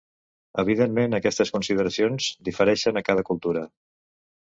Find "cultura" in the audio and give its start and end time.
3.29-3.63